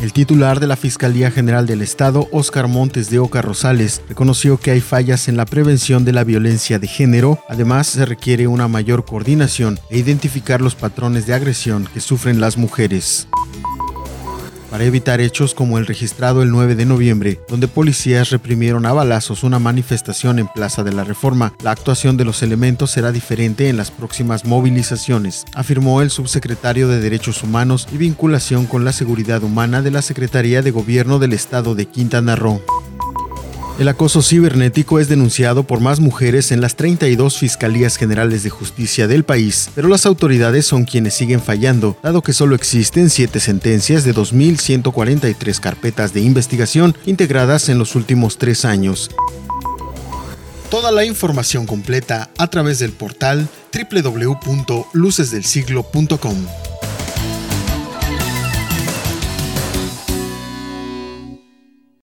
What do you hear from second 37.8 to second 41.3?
Generales de Justicia del país, pero las autoridades son quienes